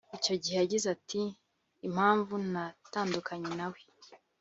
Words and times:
Icyo 0.17 0.33
gihe 0.41 0.55
yagize 0.61 0.87
ati 0.95 1.21
“Impamvu 1.87 2.33
natandukanye 2.53 3.49
na 3.59 3.67
we 3.71 3.81